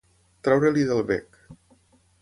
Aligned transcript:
Treure-li 0.47 0.87
del 0.93 1.05
bec. 1.13 1.41